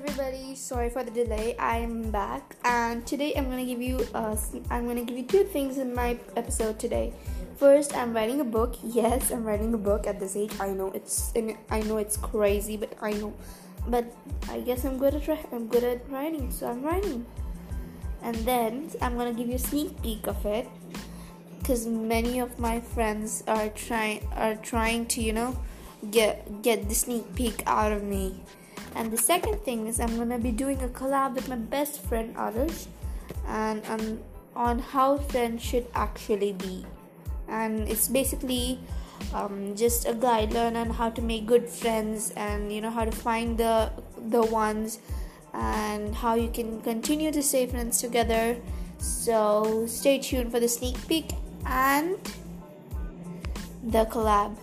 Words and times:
everybody. 0.00 0.54
Sorry 0.54 0.88
for 0.88 1.04
the 1.04 1.10
delay. 1.10 1.54
I'm 1.58 2.10
back, 2.10 2.56
and 2.64 3.06
today 3.06 3.34
I'm 3.36 3.50
gonna 3.50 3.66
give 3.66 3.82
you 3.82 4.00
uh, 4.14 4.34
I'm 4.70 4.86
gonna 4.88 5.04
give 5.04 5.18
you 5.18 5.24
two 5.24 5.44
things 5.44 5.76
in 5.76 5.94
my 5.94 6.18
episode 6.36 6.78
today. 6.78 7.12
First, 7.58 7.94
I'm 7.94 8.14
writing 8.14 8.40
a 8.40 8.44
book. 8.44 8.76
Yes, 8.82 9.30
I'm 9.30 9.44
writing 9.44 9.74
a 9.74 9.78
book 9.78 10.06
at 10.06 10.18
this 10.18 10.36
age. 10.36 10.52
I 10.58 10.70
know 10.70 10.88
it's 10.92 11.34
I 11.68 11.82
know 11.82 11.98
it's 11.98 12.16
crazy, 12.16 12.78
but 12.78 12.96
I 13.02 13.12
know, 13.12 13.34
but 13.88 14.06
I 14.48 14.60
guess 14.60 14.86
I'm 14.86 14.96
good 14.96 15.14
at 15.16 15.28
I'm 15.52 15.68
good 15.68 15.84
at 15.84 16.08
writing, 16.08 16.50
so 16.50 16.70
I'm 16.70 16.80
writing. 16.80 17.26
And 18.22 18.36
then 18.48 18.88
I'm 19.02 19.18
gonna 19.18 19.34
give 19.34 19.48
you 19.48 19.56
a 19.56 19.64
sneak 19.68 20.00
peek 20.00 20.26
of 20.26 20.46
it, 20.46 20.66
because 21.58 21.86
many 21.86 22.38
of 22.38 22.58
my 22.58 22.80
friends 22.80 23.44
are 23.46 23.68
trying 23.68 24.26
are 24.32 24.56
trying 24.56 25.04
to 25.12 25.20
you 25.20 25.34
know 25.34 25.60
get 26.10 26.62
get 26.62 26.88
the 26.88 26.94
sneak 26.94 27.34
peek 27.34 27.62
out 27.66 27.92
of 27.92 28.02
me. 28.02 28.40
And 28.94 29.10
the 29.10 29.18
second 29.18 29.60
thing 29.62 29.86
is 29.86 30.00
I'm 30.00 30.16
gonna 30.16 30.38
be 30.38 30.50
doing 30.50 30.82
a 30.82 30.88
collab 30.88 31.34
with 31.34 31.48
my 31.48 31.56
best 31.56 32.02
friend 32.02 32.34
Adarsh 32.36 32.86
and 33.46 33.84
um, 33.86 34.20
on 34.54 34.78
how 34.78 35.18
friends 35.18 35.62
should 35.62 35.86
actually 35.94 36.52
be. 36.52 36.84
And 37.48 37.88
it's 37.88 38.08
basically 38.08 38.78
um, 39.34 39.76
just 39.76 40.06
a 40.06 40.12
guideline 40.12 40.76
on 40.76 40.90
how 40.90 41.10
to 41.10 41.22
make 41.22 41.46
good 41.46 41.68
friends 41.68 42.32
and 42.36 42.72
you 42.72 42.80
know 42.80 42.90
how 42.90 43.04
to 43.04 43.12
find 43.12 43.58
the 43.58 43.90
the 44.28 44.42
ones 44.42 44.98
and 45.52 46.14
how 46.14 46.34
you 46.34 46.48
can 46.48 46.80
continue 46.82 47.32
to 47.32 47.42
stay 47.42 47.66
friends 47.66 48.00
together. 48.00 48.56
So 48.98 49.86
stay 49.86 50.18
tuned 50.18 50.50
for 50.52 50.60
the 50.60 50.68
sneak 50.68 50.96
peek 51.08 51.30
and 51.66 52.16
the 53.82 54.04
collab. 54.06 54.56